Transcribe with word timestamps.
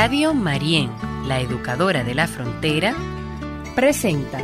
Radio 0.00 0.32
Marién, 0.32 0.90
la 1.26 1.40
educadora 1.40 2.04
de 2.04 2.14
la 2.14 2.28
frontera, 2.28 2.94
presenta. 3.74 4.38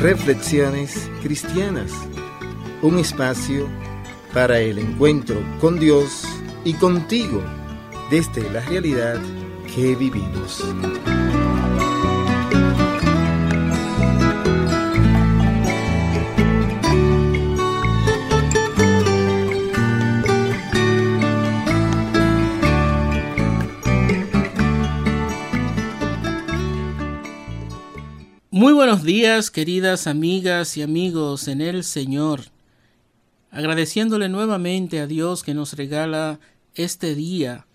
Reflexiones 0.00 1.10
Cristianas, 1.22 1.90
un 2.82 2.98
espacio 2.98 3.66
para 4.34 4.60
el 4.60 4.78
encuentro 4.78 5.40
con 5.60 5.80
Dios 5.80 6.24
y 6.64 6.74
contigo 6.74 7.42
desde 8.10 8.50
la 8.50 8.60
realidad 8.60 9.20
que 9.74 9.94
vivimos. 9.94 10.64
Muy 28.50 28.72
buenos 28.72 29.04
días, 29.04 29.52
queridas 29.52 30.08
amigas 30.08 30.76
y 30.76 30.82
amigos 30.82 31.46
en 31.46 31.60
el 31.60 31.84
Señor. 31.84 32.40
Agradeciéndole 33.52 34.28
nuevamente 34.28 34.98
a 34.98 35.06
Dios 35.06 35.44
que 35.44 35.54
nos 35.54 35.74
regala 35.74 36.40
este 36.74 37.14
día, 37.14 37.67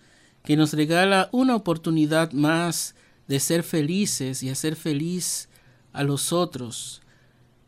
que 0.44 0.56
nos 0.56 0.74
regala 0.74 1.30
una 1.32 1.56
oportunidad 1.56 2.32
más 2.32 2.94
de 3.26 3.40
ser 3.40 3.62
felices 3.62 4.42
y 4.42 4.50
hacer 4.50 4.76
feliz 4.76 5.48
a 5.92 6.04
los 6.04 6.32
otros, 6.32 7.00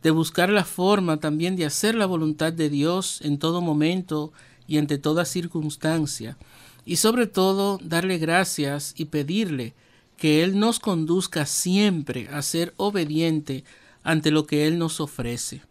de 0.02 0.10
buscar 0.10 0.50
la 0.50 0.64
forma 0.64 1.16
también 1.16 1.56
de 1.56 1.64
hacer 1.64 1.94
la 1.94 2.06
voluntad 2.06 2.52
de 2.52 2.68
Dios 2.68 3.20
en 3.22 3.38
todo 3.38 3.62
momento 3.62 4.32
y 4.68 4.76
ante 4.76 4.98
toda 4.98 5.24
circunstancia, 5.24 6.36
y 6.84 6.96
sobre 6.96 7.26
todo 7.26 7.80
darle 7.82 8.18
gracias 8.18 8.94
y 8.96 9.06
pedirle 9.06 9.74
que 10.18 10.44
Él 10.44 10.58
nos 10.58 10.78
conduzca 10.78 11.46
siempre 11.46 12.28
a 12.28 12.42
ser 12.42 12.74
obediente 12.76 13.64
ante 14.02 14.30
lo 14.30 14.46
que 14.46 14.66
Él 14.66 14.78
nos 14.78 15.00
ofrece. 15.00 15.62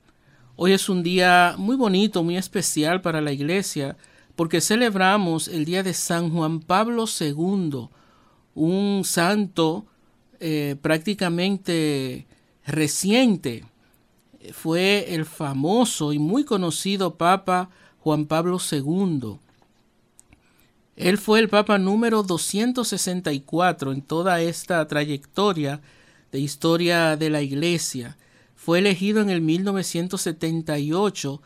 Hoy 0.56 0.72
es 0.72 0.90
un 0.90 1.04
día 1.04 1.56
muy 1.58 1.76
bonito, 1.76 2.24
muy 2.24 2.38
especial 2.38 3.02
para 3.02 3.22
la 3.22 3.32
iglesia, 3.32 3.96
porque 4.36 4.62
celebramos 4.62 5.48
el 5.48 5.66
día 5.66 5.84
de 5.84 5.94
San 5.94 6.30
Juan 6.30 6.60
Pablo 6.60 7.06
II, 7.20 7.90
un 8.54 9.04
santo 9.06 9.86
eh, 10.40 10.76
prácticamente 10.82 12.28
reciente. 12.66 13.66
Fue 14.52 15.16
el 15.16 15.26
famoso 15.26 16.14
y 16.14 16.20
muy 16.20 16.44
conocido 16.44 17.16
Papa 17.16 17.70
Juan 18.00 18.26
Pablo 18.26 18.60
II. 18.72 19.40
Él 20.96 21.18
fue 21.18 21.40
el 21.40 21.50
Papa 21.50 21.78
número 21.78 22.24
264 22.24 23.92
en 23.92 24.02
toda 24.02 24.40
esta 24.42 24.88
trayectoria 24.88 25.82
de 26.32 26.40
historia 26.40 27.18
de 27.18 27.30
la 27.30 27.42
Iglesia. 27.42 28.18
Fue 28.56 28.80
elegido 28.80 29.22
en 29.22 29.30
el 29.30 29.42
1978 29.42 31.42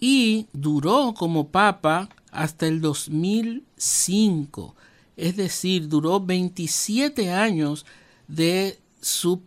y 0.00 0.46
duró 0.52 1.14
como 1.16 1.48
Papa 1.48 2.08
hasta 2.30 2.66
el 2.66 2.80
2005. 2.80 4.74
Es 5.16 5.36
decir, 5.36 5.88
duró 5.88 6.20
27 6.20 7.30
años 7.30 7.86
de 8.26 8.78
su 9.00 9.42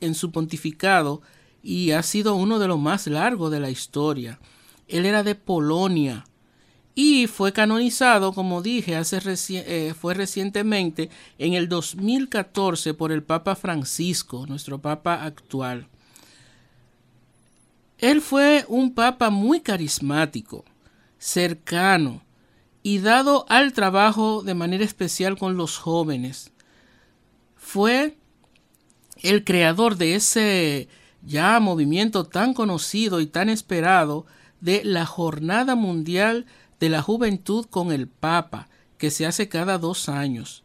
en 0.00 0.14
su 0.14 0.30
pontificado 0.30 1.22
y 1.62 1.90
ha 1.90 2.02
sido 2.02 2.34
uno 2.34 2.58
de 2.58 2.68
los 2.68 2.78
más 2.78 3.06
largos 3.06 3.50
de 3.50 3.60
la 3.60 3.70
historia. 3.70 4.38
Él 4.88 5.04
era 5.06 5.22
de 5.22 5.34
Polonia 5.34 6.24
y 6.98 7.26
fue 7.26 7.52
canonizado, 7.52 8.32
como 8.32 8.62
dije, 8.62 8.96
hace 8.96 9.20
eh, 9.50 9.94
fue 9.94 10.14
recientemente 10.14 11.10
en 11.38 11.52
el 11.52 11.68
2014 11.68 12.94
por 12.94 13.12
el 13.12 13.22
Papa 13.22 13.54
Francisco, 13.54 14.46
nuestro 14.46 14.80
Papa 14.80 15.22
actual. 15.22 15.88
Él 17.98 18.22
fue 18.22 18.64
un 18.68 18.94
Papa 18.94 19.28
muy 19.28 19.60
carismático, 19.60 20.64
cercano 21.18 22.22
y 22.82 22.98
dado 22.98 23.46
al 23.48 23.72
trabajo 23.72 24.42
de 24.42 24.54
manera 24.54 24.84
especial 24.84 25.38
con 25.38 25.56
los 25.56 25.76
jóvenes. 25.78 26.52
Fue 27.56 28.16
el 29.22 29.44
creador 29.44 29.96
de 29.96 30.14
ese 30.14 30.88
ya 31.22 31.58
movimiento 31.58 32.24
tan 32.24 32.54
conocido 32.54 33.20
y 33.20 33.26
tan 33.26 33.48
esperado 33.48 34.26
de 34.60 34.82
la 34.84 35.04
Jornada 35.04 35.74
Mundial 35.74 36.46
de 36.78 36.88
la 36.88 37.02
juventud 37.02 37.66
con 37.66 37.90
el 37.90 38.06
Papa, 38.08 38.68
que 38.98 39.10
se 39.10 39.26
hace 39.26 39.48
cada 39.48 39.78
dos 39.78 40.08
años. 40.08 40.62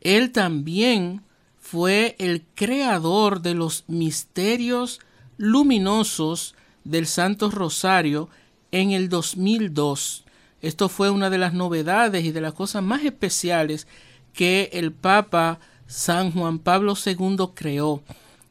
Él 0.00 0.32
también 0.32 1.22
fue 1.58 2.14
el 2.18 2.44
creador 2.54 3.40
de 3.40 3.54
los 3.54 3.84
misterios 3.88 5.00
luminosos 5.38 6.54
del 6.84 7.06
Santo 7.06 7.50
Rosario 7.50 8.28
en 8.74 8.90
el 8.90 9.08
2002. 9.08 10.24
Esto 10.60 10.88
fue 10.88 11.08
una 11.08 11.30
de 11.30 11.38
las 11.38 11.54
novedades 11.54 12.24
y 12.24 12.32
de 12.32 12.40
las 12.40 12.54
cosas 12.54 12.82
más 12.82 13.04
especiales 13.04 13.86
que 14.32 14.68
el 14.72 14.90
Papa 14.90 15.60
San 15.86 16.32
Juan 16.32 16.58
Pablo 16.58 16.94
II 17.06 17.50
creó. 17.54 18.02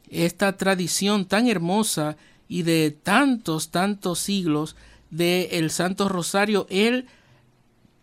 Esta 0.09 0.55
tradición 0.55 1.25
tan 1.25 1.49
hermosa 1.49 2.15
y 2.47 2.61
de 2.61 2.91
tantos, 2.91 3.69
tantos 3.69 4.19
siglos 4.19 4.77
del 5.09 5.69
Santo 5.71 6.07
Rosario, 6.07 6.67
él 6.69 7.07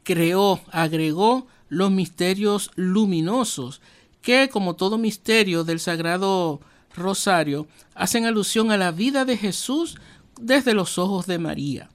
creó, 0.03 0.61
agregó 0.71 1.47
los 1.71 1.91
misterios 1.91 2.71
luminosos, 2.75 3.81
que 4.21 4.51
como 4.51 4.77
todo 4.77 4.99
misterio 4.99 5.65
del 5.65 5.81
Sagrado 5.81 6.61
Rosario, 6.95 7.67
hacen 7.95 8.27
alusión 8.27 8.73
a 8.73 8.77
la 8.77 8.91
vida 8.91 9.25
de 9.25 9.39
Jesús 9.39 9.97
desde 10.39 10.75
los 10.75 10.99
ojos 10.99 11.27
de 11.27 11.39
María. 11.39 11.89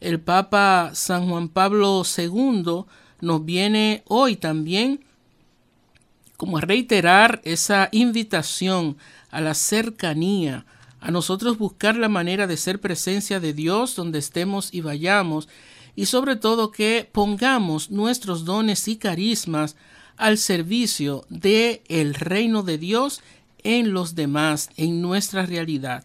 El 0.00 0.20
Papa 0.20 0.92
San 0.94 1.28
Juan 1.28 1.48
Pablo 1.48 2.02
II 2.04 2.84
nos 3.20 3.44
viene 3.44 4.02
hoy 4.06 4.36
también 4.36 5.04
como 6.36 6.58
a 6.58 6.60
reiterar 6.60 7.40
esa 7.44 7.88
invitación 7.90 8.96
a 9.30 9.40
la 9.40 9.54
cercanía, 9.54 10.66
a 11.00 11.10
nosotros 11.10 11.58
buscar 11.58 11.96
la 11.96 12.08
manera 12.08 12.46
de 12.46 12.56
ser 12.56 12.80
presencia 12.80 13.40
de 13.40 13.52
Dios 13.52 13.96
donde 13.96 14.20
estemos 14.20 14.72
y 14.72 14.80
vayamos, 14.80 15.48
y 15.96 16.06
sobre 16.06 16.36
todo 16.36 16.70
que 16.70 17.08
pongamos 17.10 17.90
nuestros 17.90 18.44
dones 18.44 18.86
y 18.86 18.96
carismas 18.96 19.74
al 20.16 20.38
servicio 20.38 21.24
de 21.28 21.82
el 21.88 22.14
reino 22.14 22.62
de 22.62 22.78
Dios 22.78 23.20
en 23.64 23.92
los 23.92 24.14
demás, 24.14 24.70
en 24.76 25.02
nuestra 25.02 25.44
realidad. 25.44 26.04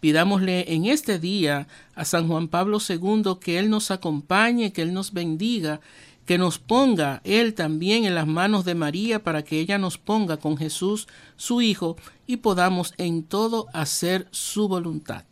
Pidámosle 0.00 0.72
en 0.72 0.86
este 0.86 1.18
día 1.18 1.68
a 1.94 2.04
San 2.04 2.28
Juan 2.28 2.48
Pablo 2.48 2.78
II 2.86 3.38
que 3.40 3.58
Él 3.58 3.70
nos 3.70 3.90
acompañe, 3.90 4.72
que 4.72 4.82
Él 4.82 4.92
nos 4.92 5.12
bendiga 5.12 5.80
que 6.26 6.38
nos 6.38 6.58
ponga 6.58 7.22
Él 7.24 7.54
también 7.54 8.04
en 8.04 8.14
las 8.14 8.26
manos 8.26 8.64
de 8.64 8.74
María 8.74 9.22
para 9.22 9.44
que 9.44 9.60
ella 9.60 9.78
nos 9.78 9.96
ponga 9.96 10.36
con 10.36 10.58
Jesús, 10.58 11.06
su 11.36 11.62
Hijo, 11.62 11.96
y 12.26 12.38
podamos 12.38 12.92
en 12.98 13.22
todo 13.22 13.68
hacer 13.72 14.26
su 14.32 14.68
voluntad. 14.68 15.24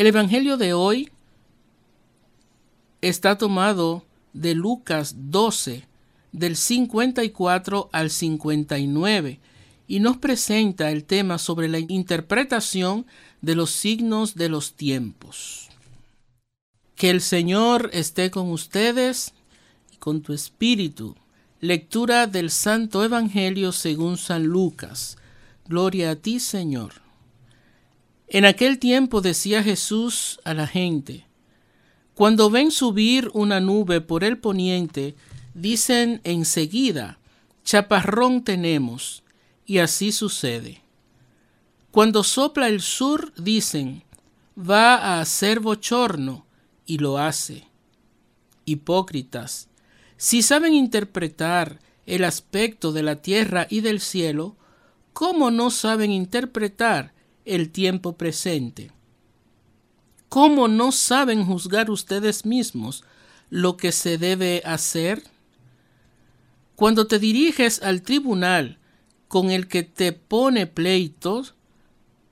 El 0.00 0.06
Evangelio 0.06 0.56
de 0.56 0.72
hoy 0.72 1.10
está 3.02 3.36
tomado 3.36 4.06
de 4.32 4.54
Lucas 4.54 5.14
12, 5.14 5.86
del 6.32 6.56
54 6.56 7.90
al 7.92 8.08
59 8.08 9.40
y 9.86 10.00
nos 10.00 10.16
presenta 10.16 10.90
el 10.90 11.04
tema 11.04 11.36
sobre 11.36 11.68
la 11.68 11.80
interpretación 11.80 13.04
de 13.42 13.54
los 13.54 13.72
signos 13.72 14.36
de 14.36 14.48
los 14.48 14.72
tiempos. 14.72 15.68
Que 16.94 17.10
el 17.10 17.20
Señor 17.20 17.90
esté 17.92 18.30
con 18.30 18.50
ustedes 18.52 19.34
y 19.92 19.98
con 19.98 20.22
tu 20.22 20.32
espíritu. 20.32 21.14
Lectura 21.60 22.26
del 22.26 22.50
Santo 22.50 23.04
Evangelio 23.04 23.70
según 23.70 24.16
San 24.16 24.44
Lucas. 24.44 25.18
Gloria 25.68 26.12
a 26.12 26.16
ti, 26.16 26.40
Señor. 26.40 27.09
En 28.32 28.44
aquel 28.44 28.78
tiempo 28.78 29.20
decía 29.20 29.60
Jesús 29.60 30.38
a 30.44 30.54
la 30.54 30.68
gente, 30.68 31.26
Cuando 32.14 32.48
ven 32.48 32.70
subir 32.70 33.28
una 33.34 33.58
nube 33.58 34.00
por 34.00 34.22
el 34.22 34.38
poniente, 34.38 35.16
dicen 35.54 36.20
enseguida, 36.22 37.18
chaparrón 37.64 38.44
tenemos, 38.44 39.24
y 39.66 39.78
así 39.78 40.12
sucede. 40.12 40.80
Cuando 41.90 42.22
sopla 42.22 42.68
el 42.68 42.82
sur, 42.82 43.32
dicen, 43.36 44.04
va 44.56 44.94
a 44.94 45.20
hacer 45.20 45.58
bochorno, 45.58 46.46
y 46.86 46.98
lo 46.98 47.18
hace. 47.18 47.66
Hipócritas, 48.64 49.68
si 50.16 50.42
saben 50.42 50.74
interpretar 50.74 51.80
el 52.06 52.22
aspecto 52.22 52.92
de 52.92 53.02
la 53.02 53.16
tierra 53.16 53.66
y 53.68 53.80
del 53.80 53.98
cielo, 53.98 54.54
¿cómo 55.12 55.50
no 55.50 55.70
saben 55.70 56.12
interpretar 56.12 57.12
el 57.44 57.70
tiempo 57.70 58.16
presente? 58.16 58.90
¿Cómo 60.28 60.68
no 60.68 60.92
saben 60.92 61.44
juzgar 61.44 61.90
ustedes 61.90 62.46
mismos 62.46 63.04
lo 63.48 63.76
que 63.76 63.92
se 63.92 64.16
debe 64.16 64.62
hacer? 64.64 65.22
Cuando 66.76 67.06
te 67.06 67.18
diriges 67.18 67.82
al 67.82 68.02
tribunal 68.02 68.78
con 69.28 69.50
el 69.50 69.68
que 69.68 69.82
te 69.82 70.12
pone 70.12 70.66
pleitos, 70.66 71.54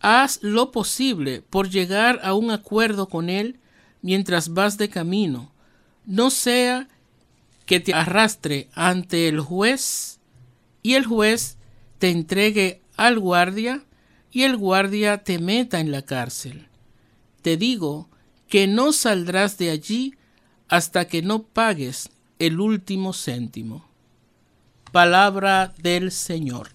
haz 0.01 0.39
lo 0.43 0.71
posible 0.71 1.43
por 1.43 1.71
llegar 1.71 2.21
a 2.23 2.35
un 2.35 2.51
acuerdo 2.51 3.09
con 3.09 3.31
él 3.31 3.59
mientras 4.01 4.55
vas 4.55 4.79
de 4.79 4.89
camino, 4.89 5.53
no 6.07 6.31
sea 6.31 6.89
que 7.67 7.81
te 7.81 7.95
arrastre 7.95 8.69
ante 8.73 9.29
el 9.29 9.41
juez 9.41 10.21
y 10.83 10.95
el 10.95 11.05
juez 11.05 11.59
te 11.99 12.11
entregue 12.11 12.81
al 12.97 13.19
guardia 13.19 13.85
y 14.31 14.43
el 14.43 14.57
guardia 14.57 15.25
te 15.25 15.39
meta 15.39 15.81
en 15.81 15.91
la 15.91 16.03
cárcel. 16.03 16.69
Te 17.43 17.57
digo 17.57 18.09
que 18.49 18.67
no 18.67 18.93
saldrás 18.93 19.59
de 19.59 19.71
allí 19.71 20.15
hasta 20.69 21.07
que 21.07 21.23
no 21.23 21.43
pagues 21.43 22.11
el 22.39 22.61
último 22.61 23.13
céntimo. 23.13 23.87
Palabra 24.93 25.75
del 25.79 26.13
Señor. 26.13 26.71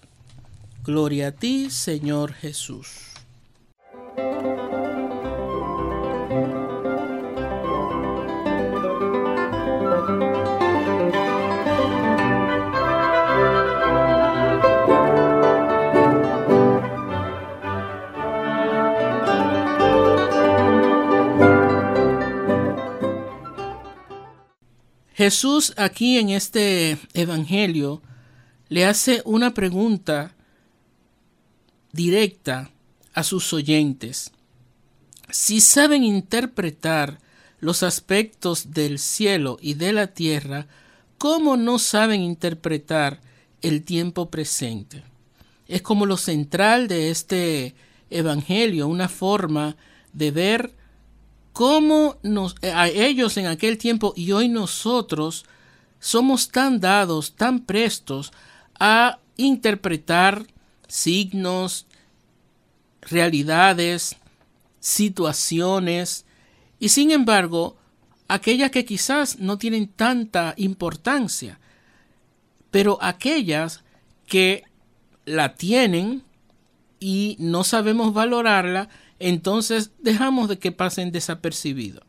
Gloria 0.84 1.28
a 1.28 1.32
ti, 1.32 1.70
Señor 1.70 2.32
Jesús. 2.32 3.14
Jesús 25.24 25.72
aquí 25.78 26.18
en 26.18 26.28
este 26.28 26.98
Evangelio 27.14 28.02
le 28.68 28.84
hace 28.84 29.22
una 29.24 29.54
pregunta 29.54 30.34
directa 31.92 32.70
a 33.14 33.22
sus 33.22 33.50
oyentes. 33.54 34.32
Si 35.30 35.62
saben 35.62 36.04
interpretar 36.04 37.20
los 37.58 37.82
aspectos 37.82 38.72
del 38.72 38.98
cielo 38.98 39.56
y 39.62 39.72
de 39.72 39.94
la 39.94 40.08
tierra, 40.08 40.66
¿cómo 41.16 41.56
no 41.56 41.78
saben 41.78 42.20
interpretar 42.20 43.22
el 43.62 43.82
tiempo 43.82 44.28
presente? 44.28 45.04
Es 45.68 45.80
como 45.80 46.04
lo 46.04 46.18
central 46.18 46.86
de 46.86 47.08
este 47.10 47.74
Evangelio, 48.10 48.88
una 48.88 49.08
forma 49.08 49.74
de 50.12 50.30
ver 50.30 50.76
cómo 51.54 52.18
nos, 52.24 52.56
eh, 52.62 52.72
a 52.72 52.88
ellos 52.88 53.36
en 53.38 53.46
aquel 53.46 53.78
tiempo 53.78 54.12
y 54.16 54.32
hoy 54.32 54.48
nosotros 54.48 55.46
somos 56.00 56.50
tan 56.50 56.80
dados, 56.80 57.36
tan 57.36 57.60
prestos 57.60 58.32
a 58.78 59.20
interpretar 59.36 60.46
signos, 60.88 61.86
realidades, 63.00 64.16
situaciones, 64.80 66.26
y 66.80 66.88
sin 66.88 67.12
embargo, 67.12 67.76
aquellas 68.26 68.72
que 68.72 68.84
quizás 68.84 69.38
no 69.38 69.56
tienen 69.56 69.86
tanta 69.86 70.54
importancia, 70.56 71.60
pero 72.72 72.98
aquellas 73.00 73.84
que 74.26 74.64
la 75.24 75.54
tienen 75.54 76.24
y 76.98 77.36
no 77.38 77.62
sabemos 77.62 78.12
valorarla, 78.12 78.88
entonces 79.18 79.90
dejamos 80.00 80.48
de 80.48 80.58
que 80.58 80.72
pasen 80.72 81.12
desapercibidos. 81.12 82.04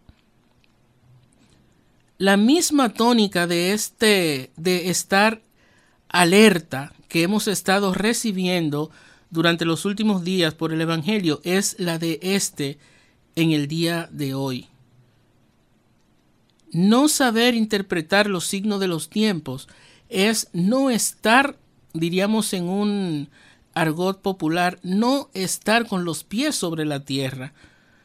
La 2.18 2.38
misma 2.38 2.94
tónica 2.94 3.46
de 3.46 3.74
este 3.74 4.52
de 4.56 4.90
estar 4.90 5.42
alerta 6.10 6.94
que 7.10 7.24
hemos 7.24 7.48
estado 7.48 7.94
recibiendo 7.94 8.90
durante 9.30 9.66
los 9.66 9.86
últimos 9.86 10.24
días 10.24 10.54
por 10.54 10.72
el 10.72 10.80
evangelio 10.80 11.42
es 11.44 11.76
la 11.78 12.00
de 12.00 12.20
este 12.22 12.78
en 13.36 13.52
el 13.52 13.68
día 13.68 14.08
de 14.12 14.34
hoy. 14.34 14.68
No 16.72 17.08
saber 17.08 17.54
interpretar 17.54 18.28
los 18.28 18.46
signos 18.46 18.80
de 18.80 18.88
los 18.88 19.10
tiempos 19.10 19.68
es 20.10 20.50
no 20.54 20.90
estar, 20.90 21.58
diríamos 21.94 22.54
en 22.54 22.70
un 22.70 23.30
argot 23.76 24.22
popular, 24.22 24.80
no 24.82 25.30
estar 25.34 25.88
con 25.88 26.06
los 26.06 26.24
pies 26.24 26.56
sobre 26.56 26.86
la 26.86 27.02
tierra, 27.02 27.54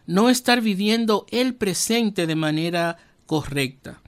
no 0.07 0.29
estar 0.29 0.61
viviendo 0.61 1.25
el 1.31 1.55
presente 1.55 2.27
de 2.27 2.35
manera 2.35 2.99
correcta. 3.25 4.01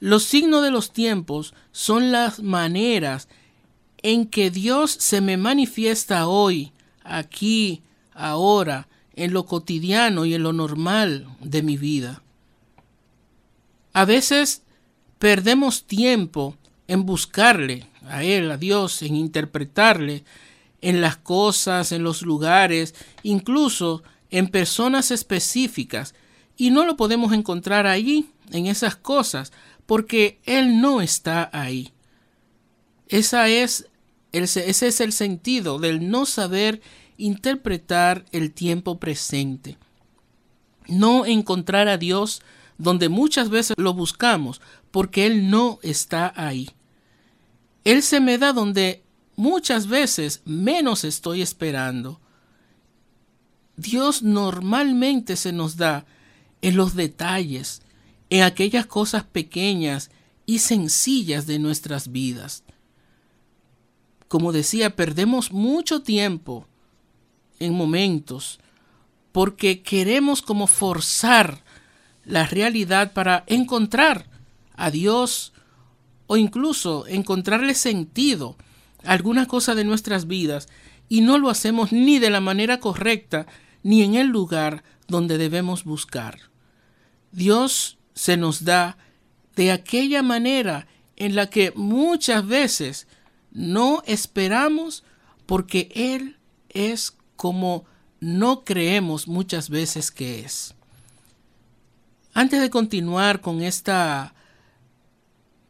Los 0.00 0.22
signos 0.22 0.62
de 0.62 0.70
los 0.70 0.92
tiempos 0.92 1.54
son 1.72 2.12
las 2.12 2.40
maneras 2.40 3.28
en 4.02 4.26
que 4.26 4.50
Dios 4.50 4.90
se 4.90 5.20
me 5.20 5.36
manifiesta 5.36 6.26
hoy, 6.26 6.72
aquí, 7.04 7.82
ahora, 8.14 8.88
en 9.14 9.32
lo 9.32 9.46
cotidiano 9.46 10.24
y 10.24 10.34
en 10.34 10.42
lo 10.42 10.52
normal 10.52 11.26
de 11.40 11.62
mi 11.62 11.76
vida. 11.76 12.22
A 13.92 14.04
veces 14.04 14.62
perdemos 15.18 15.84
tiempo 15.84 16.56
en 16.88 17.04
buscarle 17.04 17.86
a 18.08 18.24
Él, 18.24 18.50
a 18.50 18.56
Dios, 18.56 19.02
en 19.02 19.16
interpretarle, 19.16 20.24
en 20.82 21.00
las 21.00 21.16
cosas, 21.16 21.92
en 21.92 22.02
los 22.02 22.22
lugares, 22.22 22.94
incluso 23.22 24.02
en 24.30 24.48
personas 24.48 25.10
específicas. 25.10 26.14
Y 26.56 26.70
no 26.70 26.84
lo 26.84 26.96
podemos 26.96 27.32
encontrar 27.32 27.86
allí, 27.86 28.28
en 28.50 28.66
esas 28.66 28.96
cosas, 28.96 29.52
porque 29.86 30.40
Él 30.44 30.80
no 30.80 31.00
está 31.00 31.48
ahí. 31.52 31.92
Esa 33.08 33.48
es 33.48 33.86
ese 34.32 34.86
es 34.86 35.00
el 35.00 35.12
sentido 35.12 35.78
del 35.78 36.10
no 36.10 36.24
saber 36.24 36.80
interpretar 37.18 38.24
el 38.32 38.52
tiempo 38.52 38.98
presente. 38.98 39.76
No 40.88 41.26
encontrar 41.26 41.88
a 41.88 41.98
Dios 41.98 42.42
donde 42.78 43.10
muchas 43.10 43.50
veces 43.50 43.76
lo 43.76 43.92
buscamos, 43.92 44.60
porque 44.90 45.26
Él 45.26 45.50
no 45.50 45.78
está 45.82 46.32
ahí. 46.34 46.70
Él 47.84 48.02
se 48.02 48.20
me 48.20 48.38
da 48.38 48.52
donde 48.52 49.02
muchas 49.36 49.86
veces 49.86 50.42
menos 50.44 51.04
estoy 51.04 51.42
esperando. 51.42 52.20
Dios 53.76 54.22
normalmente 54.22 55.36
se 55.36 55.52
nos 55.52 55.76
da 55.76 56.04
en 56.60 56.76
los 56.76 56.94
detalles, 56.94 57.82
en 58.30 58.42
aquellas 58.42 58.86
cosas 58.86 59.24
pequeñas 59.24 60.10
y 60.46 60.60
sencillas 60.60 61.46
de 61.46 61.58
nuestras 61.58 62.12
vidas. 62.12 62.64
Como 64.28 64.52
decía, 64.52 64.96
perdemos 64.96 65.52
mucho 65.52 66.02
tiempo 66.02 66.66
en 67.58 67.74
momentos 67.74 68.58
porque 69.32 69.82
queremos 69.82 70.42
como 70.42 70.66
forzar 70.66 71.62
la 72.24 72.46
realidad 72.46 73.12
para 73.12 73.44
encontrar 73.46 74.26
a 74.74 74.90
Dios 74.90 75.52
o 76.26 76.36
incluso 76.36 77.06
encontrarle 77.06 77.74
sentido 77.74 78.56
alguna 79.04 79.46
cosa 79.46 79.74
de 79.74 79.84
nuestras 79.84 80.26
vidas 80.26 80.68
y 81.08 81.20
no 81.20 81.38
lo 81.38 81.50
hacemos 81.50 81.92
ni 81.92 82.18
de 82.18 82.30
la 82.30 82.40
manera 82.40 82.80
correcta 82.80 83.46
ni 83.82 84.02
en 84.02 84.14
el 84.14 84.28
lugar 84.28 84.84
donde 85.08 85.38
debemos 85.38 85.84
buscar. 85.84 86.38
Dios 87.32 87.98
se 88.14 88.36
nos 88.36 88.64
da 88.64 88.96
de 89.56 89.72
aquella 89.72 90.22
manera 90.22 90.86
en 91.16 91.34
la 91.34 91.48
que 91.48 91.72
muchas 91.74 92.46
veces 92.46 93.06
no 93.50 94.02
esperamos 94.06 95.04
porque 95.46 95.90
Él 95.94 96.38
es 96.68 97.16
como 97.36 97.84
no 98.20 98.64
creemos 98.64 99.28
muchas 99.28 99.68
veces 99.68 100.10
que 100.10 100.40
es. 100.40 100.74
Antes 102.34 102.60
de 102.60 102.70
continuar 102.70 103.40
con 103.40 103.62
esta 103.62 104.34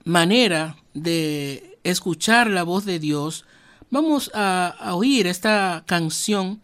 manera 0.05 0.77
de 0.95 1.72
escuchar 1.85 2.49
la 2.49 2.63
voz 2.63 2.85
de 2.85 2.99
Dios, 2.99 3.45
vamos 3.91 4.31
a, 4.35 4.75
oír 4.95 5.27
esta 5.27 5.85
canción 5.87 6.63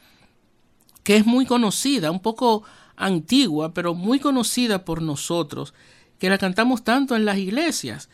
que 1.02 1.16
es 1.16 1.26
muy 1.26 1.46
conocida, 1.46 2.10
un 2.10 2.20
poco 2.20 2.64
antigua, 2.96 3.72
pero 3.74 3.94
muy 3.94 4.18
conocida 4.18 4.84
por 4.84 5.02
nosotros, 5.02 5.74
que 6.18 6.28
la 6.28 6.38
cantamos 6.38 6.84
tanto 6.84 7.16
en 7.16 7.24
las 7.24 7.38
iglesias. 7.38 8.08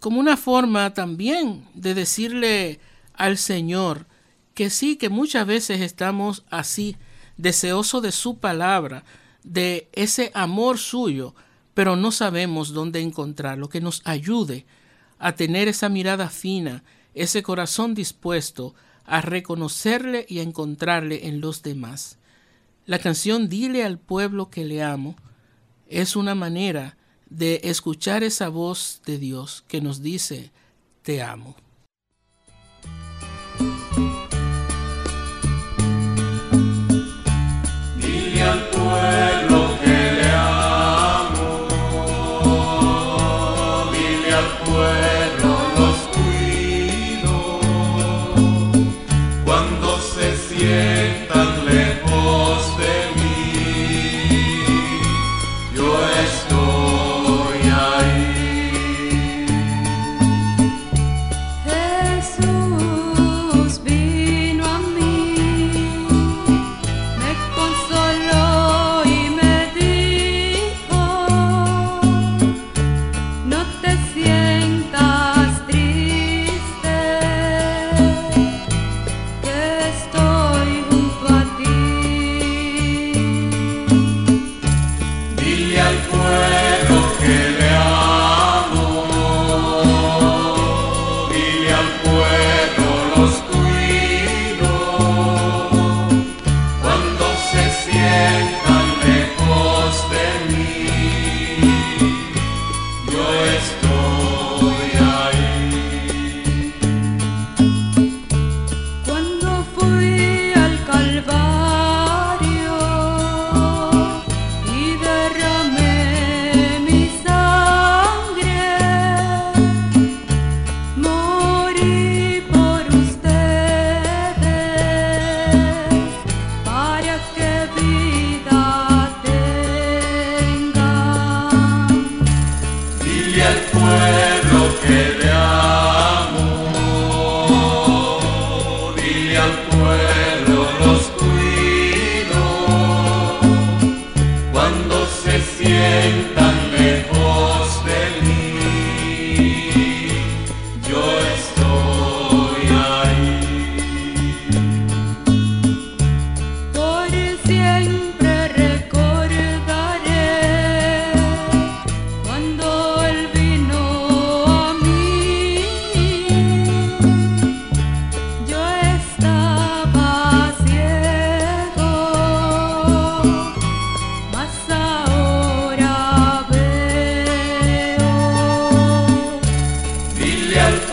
como 0.00 0.18
una 0.18 0.36
forma 0.36 0.92
también 0.94 1.68
de 1.74 1.94
decirle 1.94 2.80
al 3.14 3.38
Señor 3.38 4.06
que 4.52 4.68
sí, 4.68 4.96
que 4.96 5.08
muchas 5.08 5.46
veces 5.46 5.80
estamos 5.80 6.44
así, 6.50 6.96
deseosos 7.36 8.02
de 8.02 8.10
su 8.10 8.38
palabra, 8.38 9.04
de 9.44 9.88
ese 9.92 10.30
amor 10.34 10.78
suyo, 10.78 11.34
pero 11.74 11.96
no 11.96 12.10
sabemos 12.10 12.72
dónde 12.72 13.00
encontrarlo, 13.00 13.68
que 13.68 13.80
nos 13.80 14.02
ayude 14.04 14.66
a 15.22 15.36
tener 15.36 15.68
esa 15.68 15.88
mirada 15.88 16.28
fina, 16.28 16.82
ese 17.14 17.44
corazón 17.44 17.94
dispuesto 17.94 18.74
a 19.04 19.20
reconocerle 19.20 20.26
y 20.28 20.40
a 20.40 20.42
encontrarle 20.42 21.28
en 21.28 21.40
los 21.40 21.62
demás. 21.62 22.18
La 22.86 22.98
canción 22.98 23.48
Dile 23.48 23.84
al 23.84 24.00
pueblo 24.00 24.50
que 24.50 24.64
le 24.64 24.82
amo 24.82 25.14
es 25.88 26.16
una 26.16 26.34
manera 26.34 26.96
de 27.30 27.60
escuchar 27.62 28.24
esa 28.24 28.48
voz 28.48 29.00
de 29.06 29.18
Dios 29.18 29.64
que 29.68 29.80
nos 29.80 30.02
dice, 30.02 30.50
te 31.02 31.22
amo. 31.22 31.54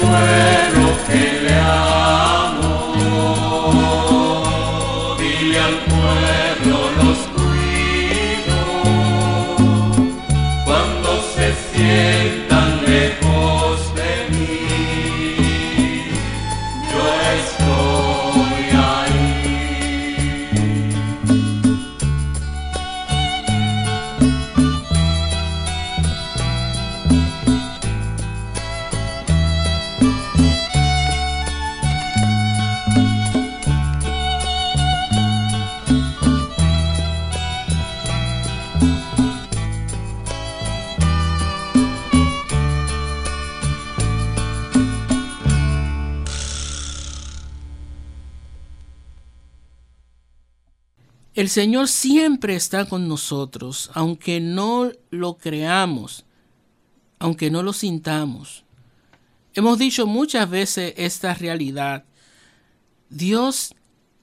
Dile 0.09 0.58
El 51.39 51.47
Señor 51.47 51.87
siempre 51.87 52.57
está 52.57 52.83
con 52.83 53.07
nosotros, 53.07 53.91
aunque 53.93 54.41
no 54.41 54.91
lo 55.09 55.37
creamos, 55.37 56.25
aunque 57.17 57.49
no 57.49 57.63
lo 57.63 57.71
sintamos. 57.71 58.65
Hemos 59.53 59.79
dicho 59.79 60.05
muchas 60.05 60.49
veces 60.49 60.93
esta 60.97 61.33
realidad. 61.33 62.03
Dios 63.09 63.73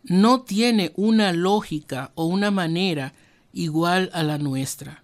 no 0.02 0.42
tiene 0.42 0.92
una 0.94 1.32
lógica 1.32 2.12
o 2.16 2.26
una 2.26 2.50
manera 2.50 3.14
igual 3.54 4.10
a 4.12 4.22
la 4.22 4.36
nuestra. 4.36 5.02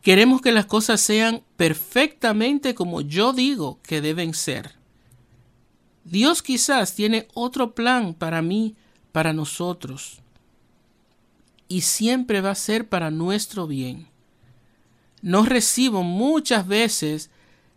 Queremos 0.00 0.40
que 0.40 0.52
las 0.52 0.64
cosas 0.64 1.02
sean 1.02 1.42
perfectamente 1.58 2.74
como 2.74 3.02
yo 3.02 3.34
digo 3.34 3.78
que 3.82 4.00
deben 4.00 4.32
ser. 4.32 4.76
Dios 6.04 6.42
quizás 6.42 6.94
tiene 6.94 7.28
otro 7.34 7.74
plan 7.74 8.14
para 8.14 8.40
mí, 8.40 8.74
para 9.12 9.34
nosotros 9.34 10.22
y 11.68 11.82
siempre 11.82 12.40
va 12.40 12.50
a 12.50 12.56
ser 12.56 12.88
para 12.88 13.10
nuestro 13.10 13.66
bien. 13.66 14.08
No 15.20 15.44
recibo 15.44 16.02
muchas 16.02 16.66
veces 16.66 17.30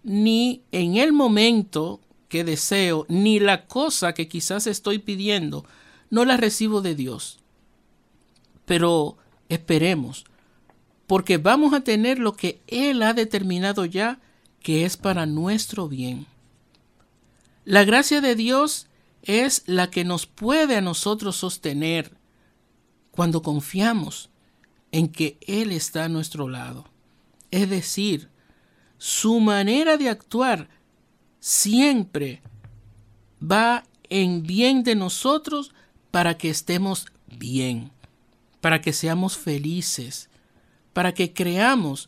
ni 0.04 0.64
en 0.72 0.96
el 0.96 1.14
momento 1.14 2.00
que 2.30 2.44
deseo, 2.44 3.06
ni 3.10 3.40
la 3.40 3.68
cosa 3.68 4.14
que 4.14 4.28
quizás 4.28 4.66
estoy 4.66 5.00
pidiendo, 5.00 5.66
no 6.10 6.24
la 6.24 6.38
recibo 6.38 6.82
de 6.82 6.96
Dios. 6.96 7.40
Pero 8.66 9.18
esperemos, 9.50 10.26
porque 11.08 11.38
vamos 11.38 11.74
a 11.74 11.82
tener 11.82 12.20
lo 12.20 12.34
que 12.34 12.62
Él 12.68 13.04
ha 13.04 13.14
determinado 13.14 13.86
ya 13.86 14.20
que 14.62 14.86
es 14.86 14.96
para 14.96 15.26
nuestro 15.26 15.90
bien. 15.90 16.26
La 17.66 17.84
gracia 17.84 18.22
de 18.22 18.36
Dios 18.36 18.88
es 19.24 19.64
la 19.66 19.90
que 19.90 20.04
nos 20.04 20.26
puede 20.26 20.78
a 20.78 20.82
nosotros 20.82 21.36
sostener 21.36 22.21
cuando 23.12 23.42
confiamos 23.42 24.30
en 24.92 25.10
que 25.10 25.38
Él 25.48 25.72
está 25.72 26.06
a 26.06 26.10
nuestro 26.10 26.48
lado. 26.48 26.86
Es 27.52 27.70
decir, 27.70 28.30
su 28.98 29.40
manera 29.40 29.98
de 29.98 30.10
actuar 30.10 30.70
siempre 31.40 32.42
va 33.42 33.84
en 34.10 34.44
bien 34.44 34.84
de 34.84 34.96
nosotros 34.96 35.74
para 36.12 36.38
que 36.38 36.50
estemos 36.50 37.08
bien, 37.28 37.92
para 38.60 38.82
que 38.82 38.94
seamos 38.94 39.38
felices, 39.38 40.30
para 40.94 41.14
que 41.14 41.34
creamos 41.34 42.08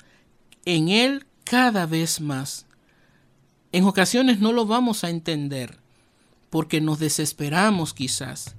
en 0.65 0.89
Él 0.89 1.25
cada 1.43 1.85
vez 1.85 2.21
más. 2.21 2.65
En 3.71 3.85
ocasiones 3.85 4.39
no 4.39 4.53
lo 4.53 4.65
vamos 4.65 5.03
a 5.03 5.09
entender 5.09 5.79
porque 6.49 6.79
nos 6.79 6.99
desesperamos 6.99 7.93
quizás, 7.93 8.55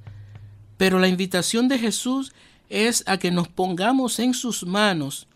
pero 0.76 0.98
la 0.98 1.08
invitación 1.08 1.68
de 1.68 1.78
Jesús 1.78 2.32
es 2.68 3.04
a 3.06 3.18
que 3.18 3.30
nos 3.30 3.48
pongamos 3.48 4.18
en 4.18 4.34
sus 4.34 4.64
manos 4.66 5.28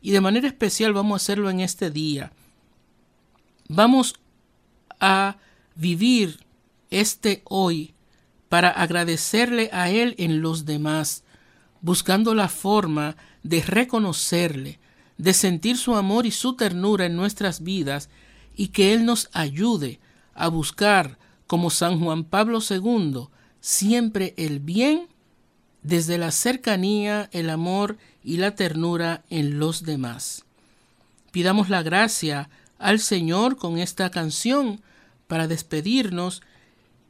y 0.00 0.12
de 0.12 0.20
manera 0.20 0.46
especial 0.46 0.92
vamos 0.92 1.14
a 1.14 1.22
hacerlo 1.22 1.50
en 1.50 1.60
este 1.60 1.90
día. 1.90 2.32
Vamos 3.68 4.14
a 5.00 5.36
vivir 5.74 6.40
este 6.90 7.42
hoy 7.44 7.94
para 8.48 8.70
agradecerle 8.70 9.68
a 9.72 9.90
Él 9.90 10.14
en 10.18 10.40
los 10.40 10.64
demás, 10.64 11.24
buscando 11.80 12.34
la 12.34 12.48
forma 12.48 13.16
de 13.42 13.62
reconocerle, 13.62 14.78
de 15.18 15.34
sentir 15.34 15.76
su 15.76 15.96
amor 15.96 16.26
y 16.26 16.30
su 16.30 16.54
ternura 16.54 17.06
en 17.06 17.16
nuestras 17.16 17.62
vidas 17.62 18.08
y 18.54 18.68
que 18.68 18.94
Él 18.94 19.04
nos 19.04 19.28
ayude 19.32 20.00
a 20.34 20.48
buscar, 20.48 21.18
como 21.46 21.70
San 21.70 22.00
Juan 22.00 22.24
Pablo 22.24 22.58
II, 22.68 23.28
siempre 23.66 24.32
el 24.36 24.60
bien 24.60 25.08
desde 25.82 26.18
la 26.18 26.30
cercanía, 26.30 27.28
el 27.32 27.50
amor 27.50 27.98
y 28.22 28.36
la 28.36 28.54
ternura 28.54 29.24
en 29.28 29.58
los 29.58 29.82
demás. 29.82 30.44
Pidamos 31.32 31.68
la 31.68 31.82
gracia 31.82 32.48
al 32.78 33.00
Señor 33.00 33.56
con 33.56 33.78
esta 33.78 34.08
canción 34.10 34.82
para 35.26 35.48
despedirnos 35.48 36.42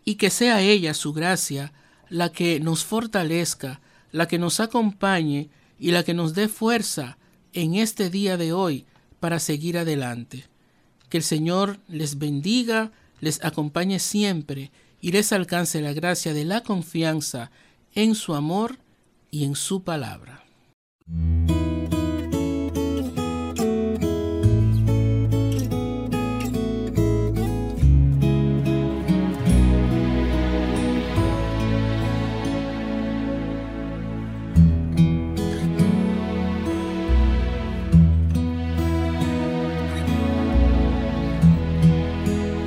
y 0.02 0.14
que 0.14 0.30
sea 0.30 0.62
ella 0.62 0.94
su 0.94 1.12
gracia 1.12 1.74
la 2.08 2.32
que 2.32 2.58
nos 2.58 2.84
fortalezca, 2.84 3.82
la 4.10 4.26
que 4.26 4.38
nos 4.38 4.58
acompañe 4.58 5.50
y 5.78 5.90
la 5.90 6.04
que 6.04 6.14
nos 6.14 6.32
dé 6.32 6.48
fuerza 6.48 7.18
en 7.52 7.74
este 7.74 8.08
día 8.08 8.38
de 8.38 8.54
hoy 8.54 8.86
para 9.20 9.40
seguir 9.40 9.76
adelante. 9.76 10.44
Que 11.10 11.18
el 11.18 11.22
Señor 11.22 11.80
les 11.86 12.16
bendiga, 12.16 12.92
les 13.20 13.44
acompañe 13.44 13.98
siempre 13.98 14.70
y 15.00 15.12
les 15.12 15.32
alcance 15.32 15.80
la 15.80 15.92
gracia 15.92 16.32
de 16.32 16.44
la 16.44 16.62
confianza 16.62 17.50
en 17.94 18.14
su 18.14 18.34
amor 18.34 18.78
y 19.30 19.44
en 19.44 19.54
su 19.54 19.82
palabra. 19.82 20.44